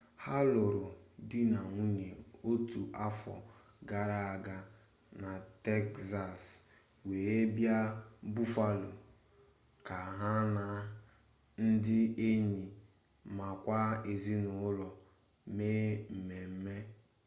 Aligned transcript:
ha 0.23 0.35
lụrụ 0.53 0.83
di 1.29 1.39
na 1.51 1.59
nwunye 1.73 2.09
otu 2.51 2.81
afọ 3.05 3.33
gara 3.89 4.19
aga 4.35 4.57
na 5.21 5.31
tekzas 5.63 6.41
were 7.07 7.33
bịa 7.55 7.77
buffalo 8.33 8.89
ka 9.87 9.97
ha 10.17 10.31
na 10.55 10.65
ndị 11.67 11.99
enyi 12.29 12.63
makwa 13.37 13.79
ezinụlọ 14.11 14.87
me 15.55 15.69
mmemme 16.15 16.75